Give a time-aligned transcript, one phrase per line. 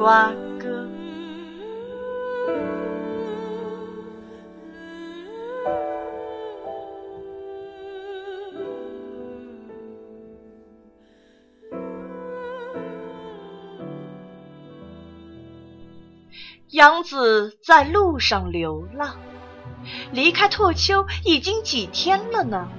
[0.00, 0.88] 瓜哥。
[16.70, 19.18] 杨子在路上流浪，
[20.12, 22.70] 离开拓丘已经几天了呢？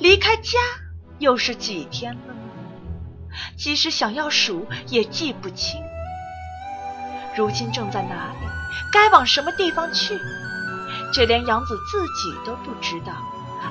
[0.00, 0.58] 离开家
[1.20, 2.40] 又是几天了呢？
[3.56, 5.80] 即使想要数，也记不清。
[7.36, 8.46] 如今正在哪里？
[8.92, 10.18] 该往什么地方去？
[11.12, 13.12] 这连杨子自己都不知道，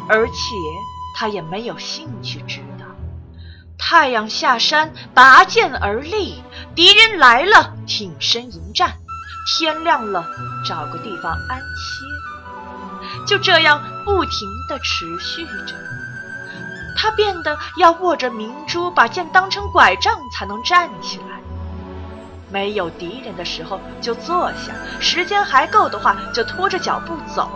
[0.07, 0.33] 而且
[1.15, 2.85] 他也没有兴趣知道。
[3.77, 6.41] 太阳下山，拔剑而立，
[6.73, 8.97] 敌人来了，挺身迎战。
[9.45, 10.25] 天亮了，
[10.65, 15.75] 找个地方安歇，就这样不停地持续着。
[16.95, 21.32] 他变得要握着明珠，把剑当成拐杖才能站起来。
[22.53, 27.49] 没有敌人的时候就坐下，时间还够的话就拖着脚步走。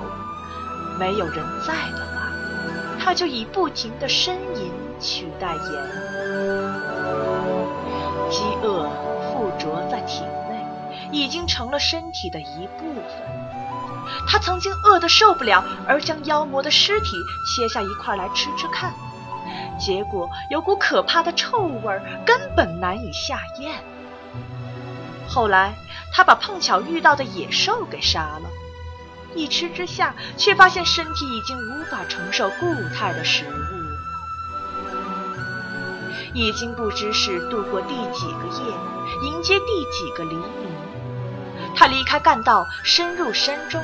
[0.99, 2.31] 没有人在的话，
[2.99, 5.61] 他就以不停的呻吟取代言。
[8.31, 8.89] 饥饿
[9.21, 10.47] 附着在体内。
[11.11, 13.05] 已经成了身体的一部分。
[14.27, 18.93] 他曾经饿得受不了，而将妖魔的尸体切下一块来吃吃看，
[19.79, 23.71] 结果有股可怕的臭味，根本难以下咽。
[25.27, 25.75] 后来
[26.13, 28.49] 他把碰巧遇到的野兽给杀了，
[29.35, 33.51] 一吃之下，却发现身体已经无法承受固态的食物，
[36.33, 38.73] 已经不知是度过第几个夜，
[39.23, 40.71] 迎接第几个黎明。
[41.75, 43.83] 他离开干道，深入山中，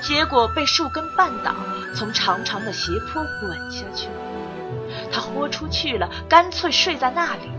[0.00, 1.54] 结果被树根绊倒，
[1.94, 4.08] 从长长的斜坡滚下去。
[5.12, 7.50] 他豁出去了，干脆睡在那里。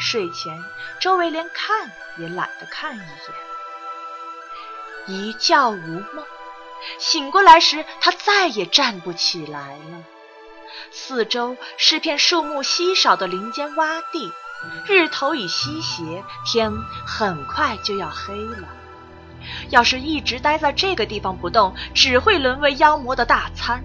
[0.00, 0.64] 睡前，
[1.00, 3.08] 周围连看也懒得看一眼。
[5.06, 6.24] 一觉无梦，
[6.98, 10.04] 醒过来时，他再也站不起来了。
[10.90, 14.32] 四周是片树木稀少的林间洼地。
[14.86, 16.70] 日头已西斜，天
[17.06, 18.68] 很快就要黑了。
[19.70, 23.82] 要是一直待在这个地方不动，只会沦为妖魔的大餐。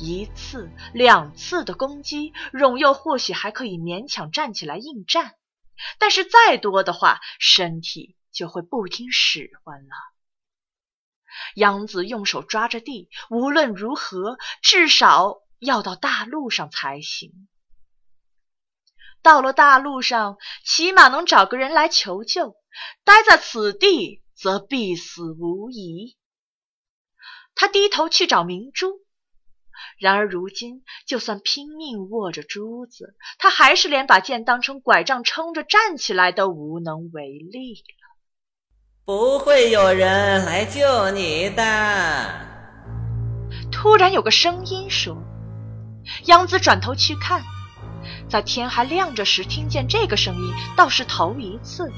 [0.00, 5.34] 一次、两次的攻击，荣佑或许还可以勉强站起来应战，
[5.98, 9.94] 但是再多的话，身体就会不听使唤了。
[11.54, 17.48] 杨子用手抓着地，无论如何，至少要到大路上才行。
[19.22, 22.54] 到了大路上，起码能找个人来求救；
[23.04, 26.16] 待在此地，则必死无疑。
[27.54, 29.04] 他低头去找明珠，
[29.98, 38.00] 然而如今，就算拼命握着珠子，他还是连把剑当成拐杖撑着站起来都无能为力了。
[39.04, 41.62] 不会有人来救你的。
[43.72, 45.16] 突然有个声音说
[46.26, 47.42] ：“杨子，转头去看。”
[48.30, 51.90] 在天还亮着时听见这个声音，倒是头一次。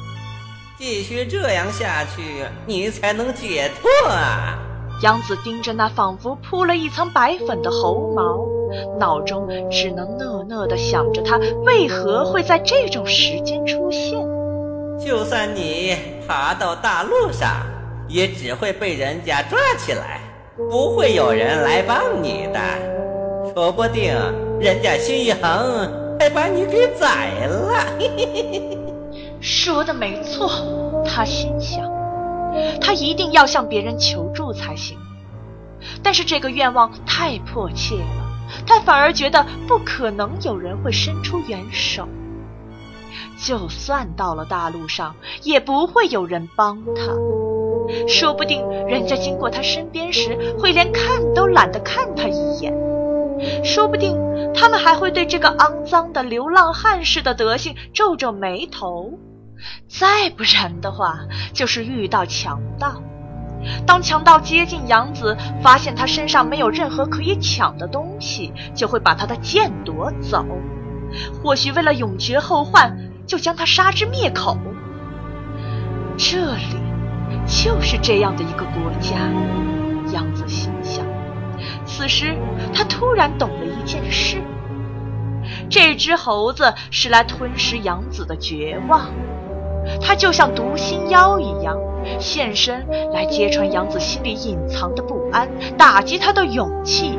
[0.79, 4.59] 继续这样下去，你才能解脱啊！
[5.03, 8.47] 杨子盯着那仿佛铺了一层白粉的猴毛，
[9.01, 14.17] 脑中只能讷讷地想着他为何会在这种时间出现。
[15.05, 15.97] 就算你
[16.29, 17.67] 爬到大路上，
[18.07, 20.21] 也只会被人家抓起来，
[20.71, 22.61] 不会有人来帮你的。
[23.53, 24.15] 说不定
[24.61, 26.01] 人家心一横。
[26.21, 27.85] 还把你给宰了！
[29.43, 30.49] 说的没错，
[31.05, 31.83] 他心想，
[32.81, 34.99] 他一定要向别人求助才行。
[36.03, 42.09] 但是这个愿望太迫切了，他反而觉得不可能有人会伸出援手。
[43.37, 47.13] 就算到了大路上，也不会有人帮他。
[48.07, 52.73] 说不定人家经过他身边时，会连看都懒得看他一眼。
[53.65, 54.17] 说不定
[54.55, 59.19] 他们还会对这个肮脏的流浪汉似的德行皱皱眉头，
[59.89, 61.21] 再不然的话，
[61.53, 63.03] 就是遇到强盗。
[63.87, 70.45] 当强盗接近杨子，发现他身上没有任何可以抢的东西，就会把他的剑夺走。
[71.43, 74.59] 或许为了永绝后患，就将他杀之灭口。
[76.17, 76.77] 这里
[77.47, 79.17] 就是这样的一个国家，
[80.13, 81.07] 杨子心想。
[81.87, 82.37] 此时，
[82.75, 84.43] 他突然懂了一件事：
[85.71, 89.09] 这只猴子是来吞噬杨子的绝望，
[90.01, 91.77] 它就像毒心妖一样，
[92.19, 97.19] 现身来揭穿杨子心里隐藏的不安，打击他的勇气。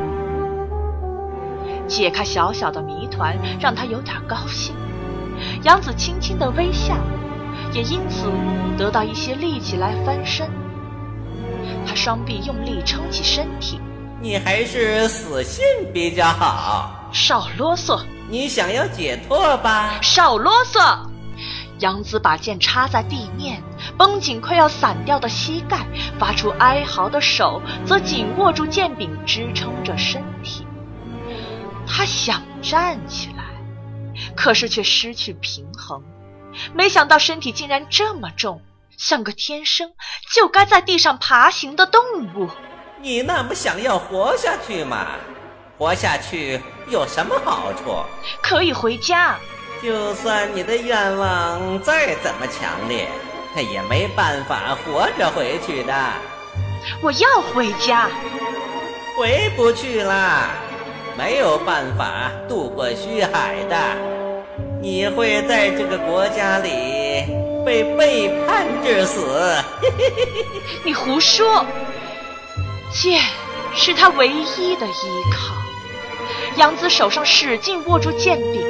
[1.88, 4.74] 解开小小的谜团，让他有点高兴。
[5.64, 6.96] 杨子轻轻的微笑，
[7.74, 8.28] 也因此
[8.78, 10.48] 得到一些力气来翻身。
[11.86, 13.80] 他双臂用力撑起身体。
[14.22, 15.64] 你还是死心
[15.94, 17.10] 比较好。
[17.12, 18.02] 少啰嗦！
[18.30, 20.00] 你想要解脱吧？
[20.02, 20.98] 少啰嗦！
[21.80, 23.62] 杨子把剑插在地面，
[23.98, 25.86] 绷紧快要散掉的膝盖，
[26.20, 30.66] 发出哀嚎的手则紧握住剑柄，支撑着身体。
[31.86, 33.44] 他想站起来，
[34.36, 36.02] 可是却失去平衡。
[36.74, 38.62] 没想到身体竟然这么重，
[38.96, 39.92] 像个天生
[40.34, 42.02] 就该在地上爬行的动
[42.36, 42.50] 物。
[43.02, 45.08] 你那么想要活下去吗？
[45.78, 47.96] 活下去有什么好处？
[48.42, 49.36] 可以回家。
[49.84, 53.06] 就算你的愿望再怎么强烈，
[53.58, 55.94] 也没办法活着回去的。
[57.02, 58.10] 我要回家。
[59.18, 60.50] 回不去了。
[61.18, 63.76] 没有办法渡过虚海的，
[64.82, 67.26] 你会在这个国家里
[67.66, 69.54] 被背叛致死。
[70.86, 71.66] 你胡说！
[72.90, 73.22] 剑
[73.76, 74.92] 是他唯一的依
[75.32, 75.54] 靠。
[76.56, 78.62] 杨子手上使劲握住剑柄，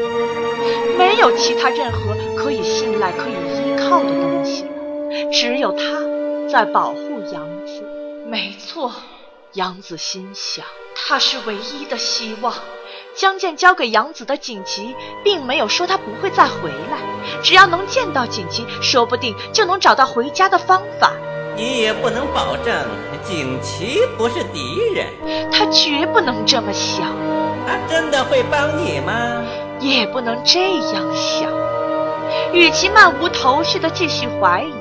[0.98, 6.00] 没有其他任何可以信赖、可以依靠的东西了，只有他
[6.52, 7.84] 在保护杨子。
[8.28, 8.92] 没错。
[9.54, 10.66] 杨子心想，
[10.96, 12.56] 他是唯一的希望。
[13.16, 16.98] 江剑交给杨子的锦旗，并没有说他不会再回来。
[17.44, 21.12] 只要能见到锦旗，说不定就能找到回家的方法。
[21.56, 22.74] 你也不能保证
[23.22, 25.06] 锦旗不是敌人。
[25.52, 27.16] 他绝不能这么想。
[27.68, 29.14] 他真的会帮你吗？
[29.84, 31.52] 也不能这样想。
[32.54, 34.74] 与其漫无头绪的继续怀疑。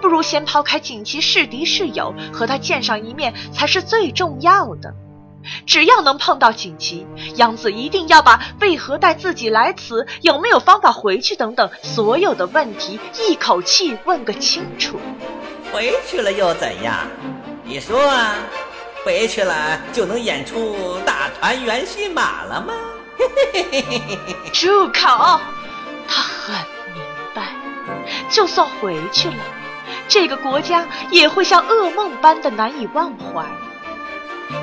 [0.00, 4.94] 不如先抛开锦旗是敌是友，和他见上一面才是最重要的。
[5.66, 7.06] 只要能碰到锦旗，
[7.36, 14.98] 杨子一定要把为何带自己来此、有没有方法回去等等所有的问题一口气问个清楚。
[15.72, 17.06] 回去了又怎样？
[17.62, 18.34] 你说啊，
[19.04, 22.72] 回去了就能演出大团圆戏码了吗？
[24.52, 25.40] 住口！
[26.08, 26.54] 他很
[26.94, 27.02] 明
[27.34, 27.54] 白，
[28.30, 29.36] 就算回去了。
[30.08, 33.44] 这个国家也会像噩梦般的难以忘怀，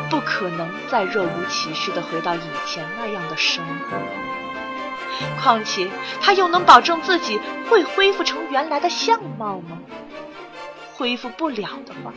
[0.09, 3.97] 不可能再若无其事的回到以前那样的生活。
[5.41, 5.89] 况且，
[6.21, 7.39] 他又能保证自己
[7.69, 9.77] 会恢复成原来的相貌吗？
[10.95, 12.13] 恢复不了的话，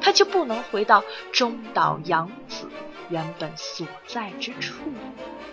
[0.00, 2.68] 他就不能回到中岛洋子
[3.10, 4.74] 原本所在之处。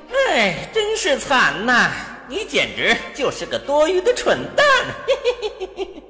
[0.10, 1.92] 哎，真是惨呐！
[2.30, 4.66] 你简直就是个多余的蠢蛋！
[5.08, 6.04] 嘿嘿嘿嘿。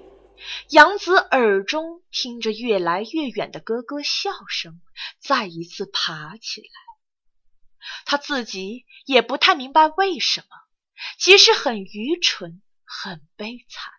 [0.70, 4.82] 杨子耳中听着越来越远的咯咯笑声，
[5.22, 6.68] 再一次爬起来。
[8.06, 10.48] 他自己也不太明白为什么，
[11.18, 13.94] 即使很愚蠢、很悲惨，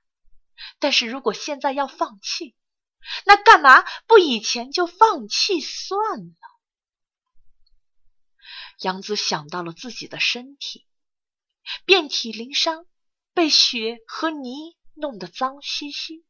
[0.79, 2.55] 但是如果现在要放弃，
[3.25, 6.58] 那干嘛不以前就放弃算了？
[8.81, 10.87] 杨子想到了自己的身体，
[11.85, 12.85] 遍体鳞伤，
[13.35, 16.25] 被雪和泥弄得脏兮兮。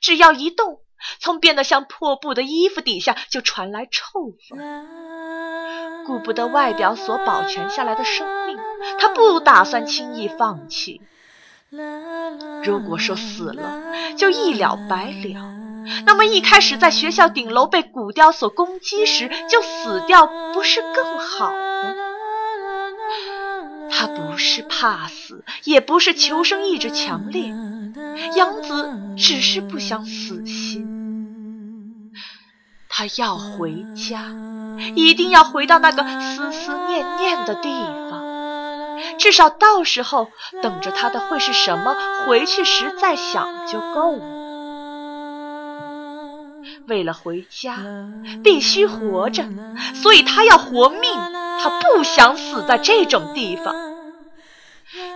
[0.00, 0.80] 只要一动，
[1.20, 4.36] 从变得像破布的衣服底下就传来臭味。
[6.06, 8.56] 顾不得外表所保全下来的生命，
[8.98, 11.02] 他不打算轻易放弃。
[12.64, 15.65] 如果说死了就一了百了，
[16.04, 21.94] 那么一开始在学校顶楼被古雕所攻击时就死掉，不是更好吗？
[23.90, 27.54] 他不是怕死，也不是求生意志强烈。
[28.34, 32.12] 杨子只是不想死心，
[32.88, 34.34] 他要回家，
[34.96, 37.70] 一定要回到那个思思念念的地
[38.10, 38.26] 方。
[39.18, 40.28] 至少到时候
[40.62, 41.96] 等着他的会是什么？
[42.26, 44.35] 回去时再想就够了。
[46.88, 47.78] 为了回家，
[48.42, 49.44] 必须活着，
[49.94, 51.12] 所以他要活命。
[51.58, 53.74] 他不想死在这种地方。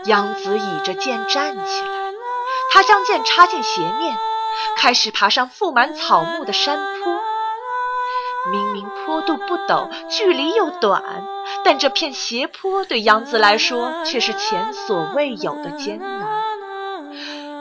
[0.06, 2.10] 杨子倚着剑站起来。
[2.72, 4.16] 他将剑插进鞋面，
[4.76, 7.20] 开始爬上覆满草木的山坡。
[8.50, 11.02] 明明坡度不陡，距离又短，
[11.64, 16.29] 但这片斜坡对杨子来说却是前所未有的艰难。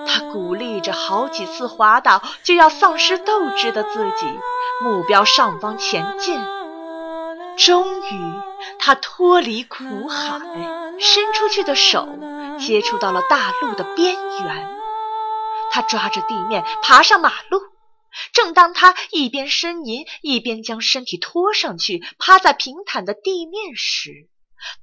[0.09, 4.25] 他鼓励着好几次滑倒就要丧失斗志的自己，
[4.81, 6.41] 目标上方前进。
[7.57, 8.33] 终于，
[8.79, 10.39] 他脱离苦海，
[10.99, 12.07] 伸出去的手
[12.59, 14.75] 接触到了大陆的边缘。
[15.71, 17.61] 他抓着地面爬上马路。
[18.33, 24.27] 正当他一边呻吟，一边将身体拖上去，趴在平坦的地面时，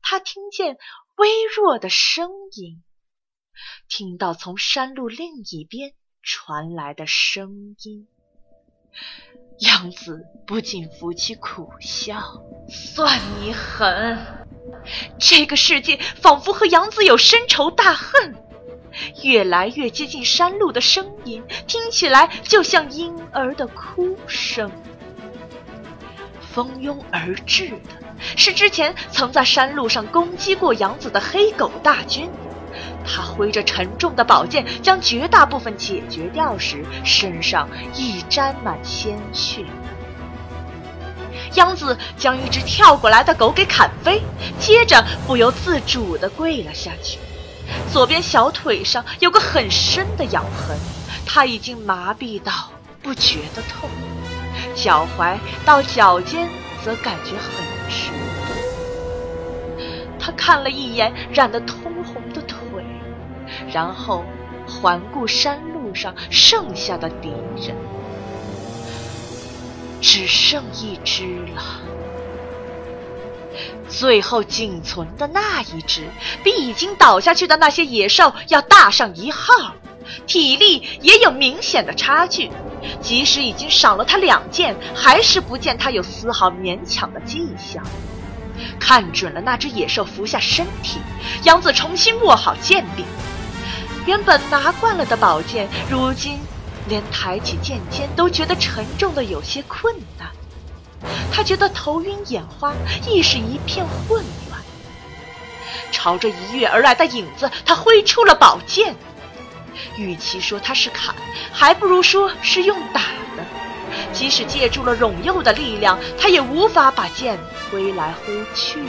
[0.00, 0.76] 他听见
[1.16, 2.84] 微弱的声音，
[3.88, 8.06] 听到从山路另一边传来的声音。
[9.58, 12.22] 杨子不禁扶起苦笑
[12.68, 14.18] ：“算你狠！
[15.18, 18.34] 这个世界仿佛和杨子有深仇大恨。”
[19.22, 24.70] 越来越接近山路的声音，听起来就像婴儿的哭声。
[26.40, 27.76] 蜂拥而至的
[28.38, 32.30] 是之前曾在山路上攻击过杨子的黑狗大军。
[33.04, 39.64] 他挥着沉重的宝剑，将绝大部分解决掉时，身上已沾满鲜血。
[41.54, 44.20] 杨子将一只跳过来的狗给砍飞，
[44.58, 47.18] 接着不由自主地跪了下去。
[47.92, 50.76] 左边小腿上有个很深的咬痕，
[51.24, 52.52] 他已经麻痹到
[53.02, 53.88] 不觉得痛；
[54.74, 56.48] 脚踝到脚尖
[56.84, 58.10] 则感觉很直。
[60.18, 61.85] 他看了一眼染得通，
[63.76, 64.24] 然后
[64.66, 67.28] 环顾山路上剩下的敌
[67.60, 67.76] 人，
[70.00, 71.62] 只剩一只了。
[73.86, 76.08] 最后仅存的那一只，
[76.42, 79.74] 比已经倒下去的那些野兽要大上一号，
[80.26, 82.50] 体力也有明显的差距。
[83.02, 87.84] 即使已经赏了他两剑，还是不见他有丝毫勉强的迹象。
[88.80, 90.98] 看准了那只野兽伏下身体，
[91.42, 93.04] 杨子重新握好剑柄。
[94.06, 96.38] 原本拿惯了的宝剑，如今
[96.88, 100.28] 连抬起剑尖都觉得沉重的有些困难。
[101.32, 102.72] 他觉得头晕眼花，
[103.08, 104.60] 意识一片混乱。
[105.90, 108.94] 朝着一跃而来的影子，他挥出了宝剑。
[109.96, 111.14] 与其说他是砍，
[111.52, 113.00] 还不如说是用打
[113.36, 113.44] 的。
[114.12, 117.36] 即使借助了陇右的力量，他也无法把剑
[117.70, 118.80] 挥来挥去。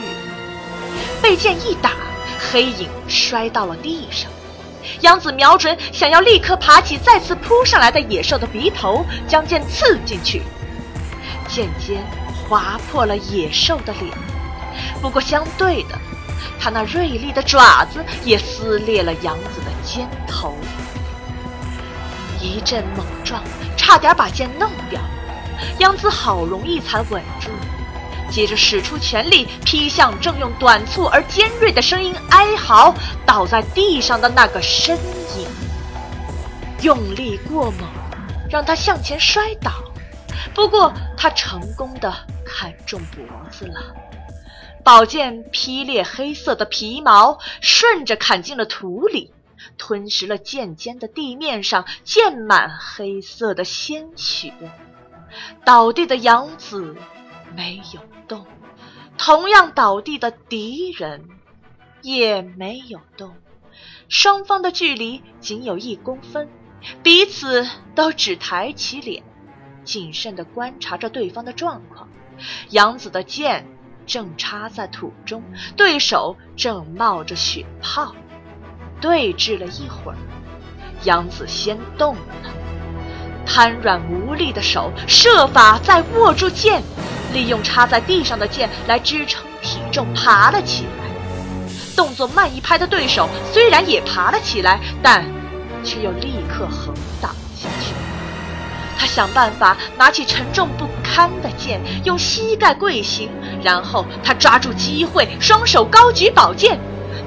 [1.20, 1.90] 被剑一打，
[2.38, 4.30] 黑影摔到了地上。
[5.00, 10.42] 杨子瞄准，想要立刻爬起再次扑上来的野兽的鼻头，将剑刺进去。
[11.48, 12.02] 剑尖
[12.48, 14.12] 划破了野兽的脸，
[15.00, 15.98] 不过相对的，
[16.60, 20.54] 他那锐利的爪子也撕裂了杨子的肩头。
[22.40, 23.42] 一阵猛撞，
[23.76, 25.00] 差点把剑弄掉，
[25.78, 27.50] 杨子好容易才稳住，
[28.30, 32.94] 接着使出全力劈向正用短促而尖锐的声音哀嚎
[33.26, 34.96] 倒在地上的那个身
[35.38, 35.48] 影。
[36.82, 37.88] 用力过猛，
[38.48, 39.72] 让他向前摔倒。
[40.54, 43.94] 不过，他成功的砍中脖子了，
[44.84, 49.32] 宝剑劈裂黑色的皮毛，顺着砍进了土里，
[49.76, 54.52] 吞食了剑尖的地面上溅满黑色的鲜血。
[55.64, 56.96] 倒地的杨子
[57.56, 58.46] 没有动，
[59.16, 61.28] 同样倒地的敌人
[62.02, 63.34] 也没有动，
[64.08, 66.48] 双方的距离仅有一公分，
[67.02, 69.22] 彼此都只抬起脸。
[69.84, 72.08] 谨慎地观察着对方的状况，
[72.68, 73.66] 杨子的剑
[74.06, 75.42] 正插在土中，
[75.76, 78.14] 对手正冒着血泡。
[79.00, 80.18] 对峙了一会儿，
[81.04, 82.22] 杨子先动了，
[83.48, 86.82] 瘫软无力的手设法再握住剑，
[87.32, 91.08] 利用插在地上的剑来支撑体重，爬了起来。
[91.96, 95.24] 动作慢一拍的对手虽然也爬了起来，但
[95.82, 97.94] 却又立刻横倒下去。
[98.98, 103.30] 他想办法拿起沉重不堪的剑，用膝盖跪行，
[103.62, 106.78] 然后他抓住机会，双手高举宝剑。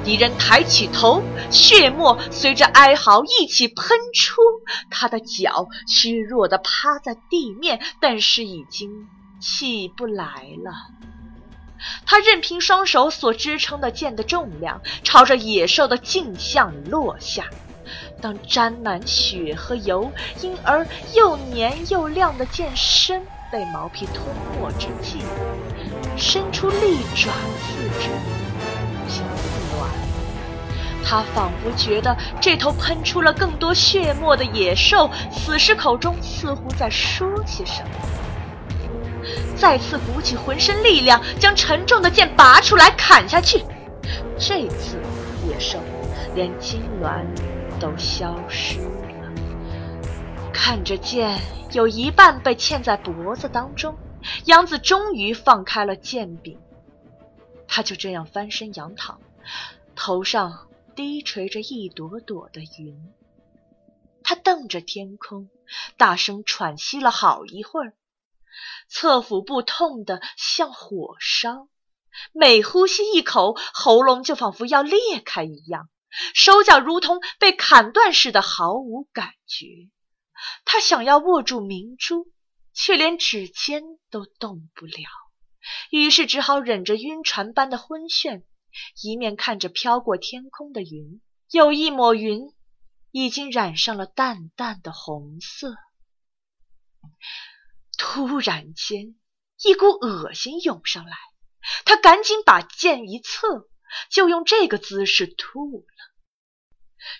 [0.04, 4.42] 敌人抬起头，血沫随着哀嚎一起喷出，
[4.90, 9.08] 他的脚虚弱地趴在地面，但是已经
[9.40, 10.74] 起不来了。
[12.06, 17.46] 他任凭双手所支撑的剑的重量，朝着野兽的镜像落下。
[18.22, 25.18] 当沾满血和油，因而又黏又亮的剑身被毛皮吞没之际，
[26.16, 28.10] 伸出利爪四指，
[31.04, 37.90] 他仿佛觉得这头喷出了更多血沫的野兽，死尸口中似乎在说些什么。
[39.56, 43.64] 再次鼓起浑身力量，将沉重的剑拔出来砍下去。
[44.38, 45.00] 这次
[45.48, 45.80] 野兽
[46.36, 47.24] 连痉挛。
[47.82, 49.34] 都消失了。
[50.54, 51.40] 看着剑
[51.72, 53.98] 有一半被嵌在脖子当中，
[54.46, 56.60] 杨子终于放开了剑柄。
[57.68, 59.18] 他就这样翻身仰躺，
[59.96, 60.68] 头上
[61.02, 63.12] 低垂着一朵朵的云。
[64.24, 65.50] 他瞪着天空，
[65.98, 67.96] 大声喘息了好一会儿，
[68.88, 71.68] 侧腹部痛得像火烧。
[72.34, 75.90] 每呼吸一口，喉咙就仿佛要裂开一样，
[76.36, 79.66] 手脚如同被砍断似的，毫无感觉。
[80.66, 82.32] 他想要握住明珠，
[82.74, 83.82] 却连指尖
[84.12, 85.10] 都动不了，
[85.90, 88.44] 于是只好忍着晕船般的昏眩，
[89.02, 92.54] 一面看着飘过天空的云，有一抹云
[93.12, 95.76] 已经染上了淡淡的红色。
[97.98, 99.16] 突然间，
[99.64, 101.18] 一股恶心涌上来。
[101.86, 103.70] 他赶紧把剑一侧，
[104.10, 105.86] 就用这个姿势吐了。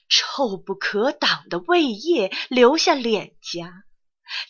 [0.10, 3.84] 臭不可挡的胃液流下脸颊，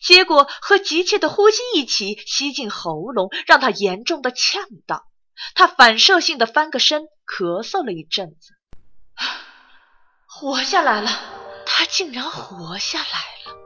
[0.02, 5.11] 结果和急切的呼吸一起吸进喉咙，让他严重的呛到。
[5.56, 8.54] 他反射性的翻个身，咳嗽了一阵子，
[10.28, 11.12] 活下来了。
[11.66, 13.58] 他竟然活下来了。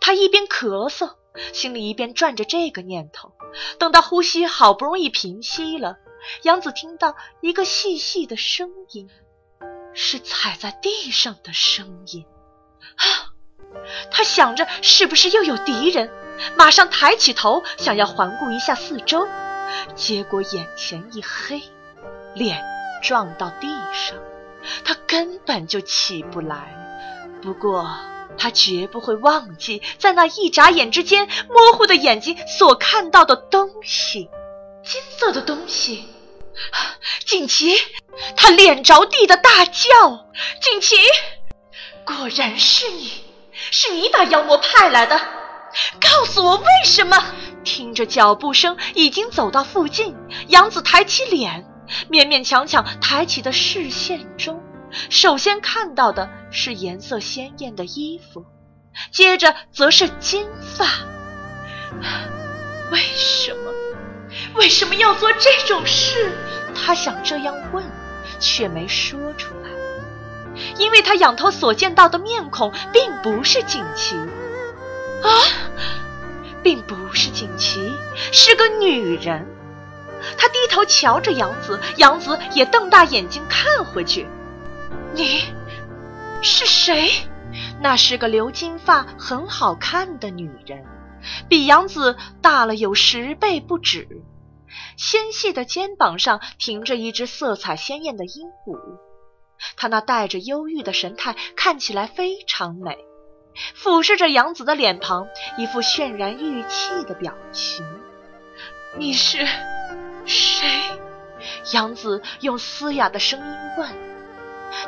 [0.00, 1.16] 他一边咳嗽。
[1.54, 3.32] 心里一边转着这个念头，
[3.78, 5.96] 等到呼吸好不容易平息了，
[6.42, 9.08] 杨子听到一个细细的声音，
[9.94, 12.26] 是踩在地上的声音。
[12.96, 13.32] 啊！
[14.10, 16.10] 他想着是不是又有敌人，
[16.58, 19.26] 马上抬起头想要环顾一下四周，
[19.94, 21.62] 结果眼前一黑，
[22.34, 22.62] 脸
[23.02, 24.18] 撞到地上，
[24.84, 26.74] 他根本就起不来。
[27.42, 27.88] 不过。
[28.38, 34.30] 他绝不会忘记，在那一眨眼之间，模糊的眼睛所看到的东西，
[34.82, 36.08] 金色的东西。
[37.26, 37.76] 锦旗，
[38.34, 40.26] 他脸着地的大叫
[40.62, 40.96] ：“锦旗，
[42.06, 43.22] 果然是你，
[43.70, 45.20] 是你把妖魔派来的！
[46.00, 47.22] 告诉我为什么？”
[47.64, 50.14] 听着脚步声，已经走到附近，
[50.48, 51.64] 杨子抬起脸，
[52.10, 54.62] 勉勉强强抬起的视线中。
[55.08, 58.44] 首先看到的是颜色鲜艳的衣服，
[59.10, 60.46] 接着则是金
[60.76, 60.86] 发。
[62.90, 63.72] 为什么？
[64.54, 66.32] 为什么要做这种事？
[66.74, 67.84] 他想这样问，
[68.38, 69.70] 却没说出来，
[70.78, 75.28] 因为他仰头所见到的面孔并不是锦旗啊，
[76.62, 77.92] 并不是锦旗，
[78.32, 79.46] 是个女人。
[80.38, 84.26] 他低头瞧着杨子，杨子也瞪大眼睛看回去。
[85.14, 85.42] 你
[86.42, 87.10] 是谁？
[87.80, 90.84] 那是个留金发、很好看的女人，
[91.48, 94.08] 比杨子大了有十倍不止。
[94.96, 98.78] 纤细的肩膀上停着一只色彩鲜艳的鹦鹉，
[99.76, 102.96] 她那带着忧郁的神态看起来非常美，
[103.74, 105.26] 俯视着杨子的脸庞，
[105.58, 107.84] 一副渲然欲泣的表情。
[108.96, 109.46] 你是
[110.26, 110.68] 谁？
[111.72, 113.46] 杨子用嘶哑的声音
[113.78, 113.88] 问。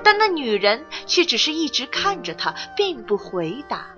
[0.02, 3.88] 但那女人却只是一直看着他，并不回答。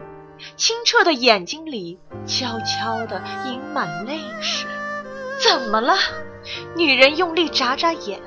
[0.57, 4.69] 清澈的眼睛里悄悄地盈满泪水。
[5.39, 5.97] 怎么了？
[6.77, 8.21] 女人用力眨眨眼，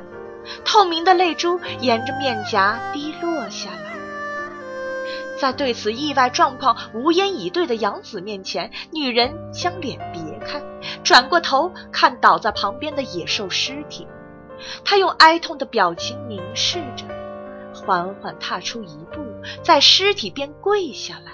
[0.64, 3.69] 透明的泪珠沿着面颊滴落下。
[5.40, 10.62] 在对此意外状况无言以对的杨子面前，女人将脸别开，
[11.04, 14.06] 转过头看倒在旁边的野兽尸体。
[14.84, 17.06] 她用哀痛的表情凝视着。
[17.74, 19.24] 缓缓踏出一步，
[19.64, 21.32] 在尸体边跪下来。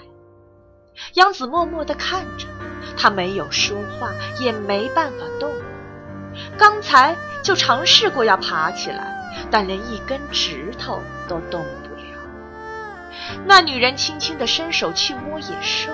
[1.15, 2.45] 杨子默默地看着，
[2.95, 5.51] 他没有说话，也没办法动。
[6.57, 11.84] 刚才就尝试过要爬起来，但连一根指头都动不。
[13.45, 15.91] 那女人轻轻地伸手去摸野兽，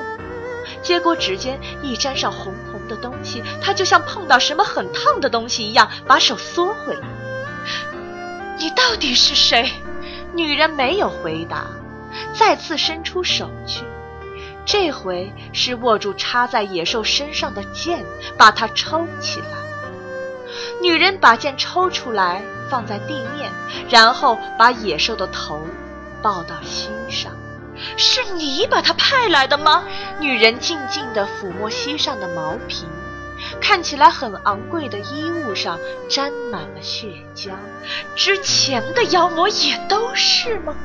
[0.82, 7.08] 结果指尖一沾上红红的东西，她就像碰到什么很烫的东西一样，把手缩回来。
[8.58, 9.72] 你到底是谁？
[10.34, 11.66] 女人没有回答，
[12.34, 13.84] 再次伸出手去，
[14.66, 18.06] 这回是握住插在野兽身上的剑，
[18.38, 19.48] 把它抽起来。
[20.82, 23.52] 女人把剑抽出来，放在地面，
[23.90, 25.60] 然后把野兽的头
[26.22, 27.34] 抱到心上。
[27.98, 29.84] 是你把他派来的吗？
[30.20, 32.86] 女人静静地抚摸膝上的毛皮。
[33.60, 37.54] 看起来很昂贵的衣物上沾满了血浆，
[38.16, 40.76] 之前的妖魔也都是吗？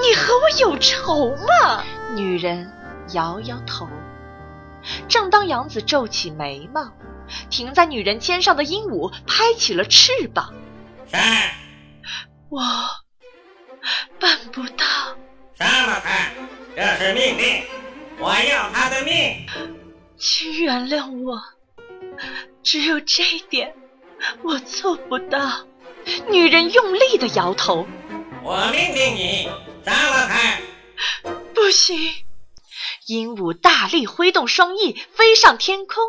[0.00, 1.84] 你和我有仇吗？
[2.16, 2.72] 女人
[3.12, 3.88] 摇摇头。
[5.08, 6.92] 正当杨子皱起眉毛，
[7.48, 10.52] 停在女人肩上的鹦鹉拍起了翅膀。
[12.48, 12.60] 我
[14.18, 14.84] 办不到。
[15.58, 16.30] 杀了他，
[16.74, 17.62] 这是命令，
[18.18, 19.46] 我要他的命。
[20.18, 21.42] 请原谅我，
[22.62, 23.74] 只有这一点
[24.42, 25.66] 我做不到。
[26.28, 27.86] 女人用力的摇头。
[28.42, 29.48] 我命令你
[29.84, 30.58] 杀了他。
[31.54, 31.98] 不行。
[33.06, 36.02] 鹦鹉大力挥动双翼，飞上天空，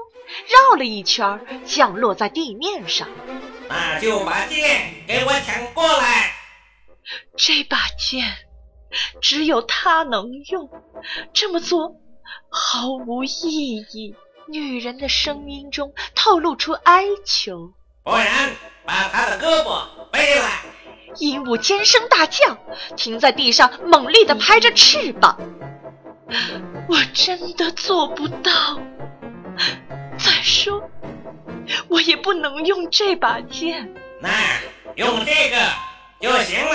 [0.48, 3.08] 绕了一圈，降落在地面上。
[3.70, 6.37] 那就把剑给我抢过来。
[7.38, 8.24] 这把剑
[9.22, 10.70] 只有他能用，
[11.34, 11.96] 这么做
[12.50, 14.16] 毫无意义。
[14.50, 17.74] 女人的声音中透露出哀求。
[18.04, 20.62] 不然，把他的胳膊背来。
[21.18, 22.58] 鹦鹉尖声大叫，
[22.96, 25.38] 停在地上，猛力地拍着翅膀。
[26.88, 28.80] 我真的做不到。
[30.18, 30.82] 再说，
[31.90, 33.94] 我也不能用这把剑。
[34.22, 34.30] 那
[34.96, 35.58] 用这个
[36.20, 36.72] 就行了。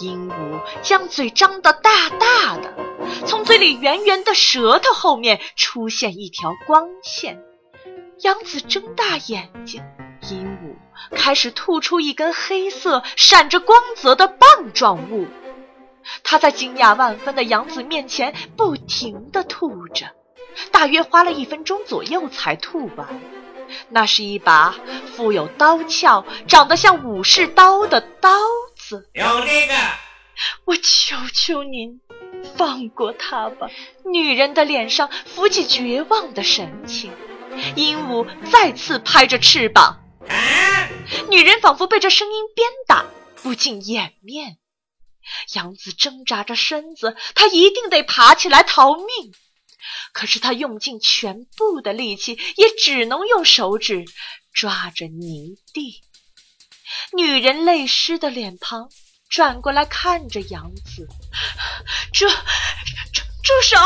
[0.00, 2.74] 鹦鹉将嘴张得大大的，
[3.26, 7.42] 从嘴里圆圆的舌头后面出现一条光线。
[8.20, 9.82] 杨子睁大眼睛，
[10.30, 15.26] 鹦鹉开始吐出一根黑色、闪着光泽的棒状物。
[16.24, 20.06] 他在惊讶万分的杨子面前不停地吐着，
[20.70, 23.08] 大约花了一分钟左右才吐完。
[23.88, 24.74] 那是一把
[25.14, 28.30] 富有刀鞘、长得像武士刀的刀
[28.76, 29.10] 子。
[29.14, 29.74] 用这个，
[30.64, 32.00] 我求求您，
[32.56, 33.68] 放过他吧。
[34.04, 37.12] 女人的脸上浮起绝望的神情。
[37.76, 40.00] 鹦鹉再次拍着翅膀，
[41.28, 43.04] 女人仿佛被这声音鞭打，
[43.42, 44.56] 不禁掩面。
[45.54, 49.06] 杨子挣扎着身子，他一定得爬起来逃命。
[50.12, 54.04] 可是他用尽全部的力气，也只能用手指
[54.52, 56.02] 抓着泥地。
[57.16, 58.88] 女人泪湿的脸庞
[59.28, 61.06] 转过来看着杨子，
[62.12, 63.76] 住住住手！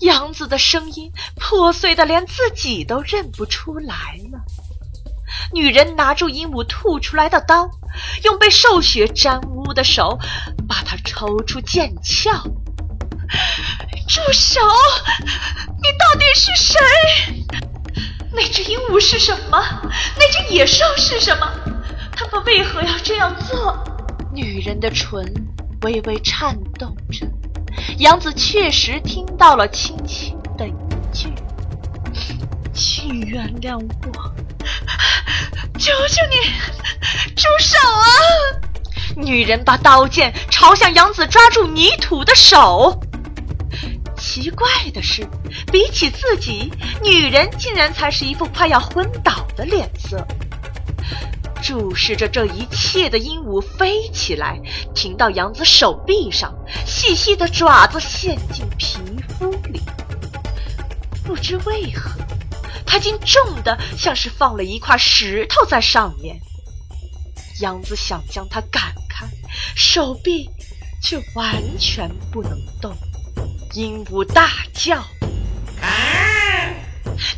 [0.00, 4.40] 杨子的声音破碎的连自己都认不出来了。
[5.52, 7.68] 女人拿住鹦鹉吐出来的刀，
[8.24, 10.18] 用被兽血沾污的手
[10.68, 12.30] 把它抽出剑鞘。
[14.08, 14.60] 住手！
[15.82, 16.78] 你到底是谁？
[18.32, 19.58] 那只鹦鹉是什么？
[20.18, 21.50] 那只野兽是什么？
[22.14, 23.82] 他们为何要这样做？
[24.32, 25.24] 女人的唇
[25.82, 27.26] 微微颤动着。
[27.98, 30.72] 杨子确实听到了轻轻的一
[31.12, 31.32] 句
[32.72, 34.34] ：“请原谅我。”
[35.78, 38.06] 求求你，住手啊！
[39.16, 43.00] 女人把刀剑朝向杨子抓住泥土的手。
[44.34, 45.28] 奇怪的是，
[45.70, 50.26] 比起自己，女人竟然才是一副快要昏倒的脸色。
[51.62, 54.58] 注视着这一切的鹦鹉飞起来，
[54.94, 56.50] 停到杨子手臂上，
[56.86, 58.96] 细细的爪子陷进皮
[59.38, 59.82] 肤里。
[61.22, 62.10] 不知为何。
[62.86, 66.40] 它竟重的像是放了一块石头在上面。
[67.60, 69.26] 杨子想将它赶开，
[69.76, 70.48] 手臂
[71.02, 72.96] 却完全不能动。
[73.74, 74.96] 鹦鹉大叫
[75.80, 75.88] ：“啊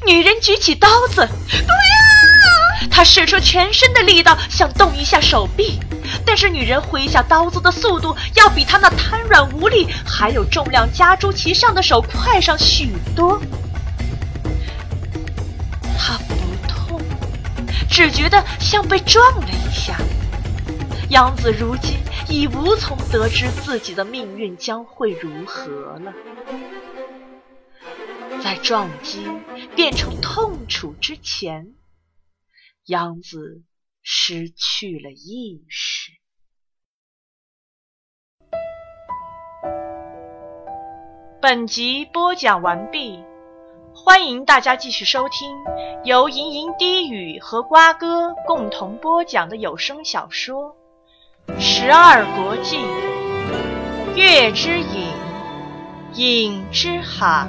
[0.05, 1.69] 女人举起刀子，不
[2.83, 2.89] 要！
[2.91, 5.79] 她使出全身的力道想动一下手臂，
[6.27, 13.41] 但是女人挥下刀子的速度要比她那瘫软无力、还有重量加诸其上的手快上许多。
[15.97, 16.35] 她不
[16.67, 17.01] 痛，
[17.89, 19.97] 只觉得像被撞了一下。
[21.11, 21.97] 杨子如今
[22.29, 26.13] 已无从得知自己的命运将会如何了。
[28.43, 29.27] 在撞击
[29.77, 31.75] 变成痛楚之前，
[32.87, 33.63] 杨子
[34.03, 36.13] 失去了意识。
[41.41, 43.23] 本集播讲完毕。
[43.97, 45.57] 欢迎大家继续收听
[46.05, 50.71] 由吟吟低语和瓜哥共同播讲的有声小说
[51.59, 52.79] 《十二国记·
[54.17, 55.09] 月之影，
[56.15, 57.47] 影之海》。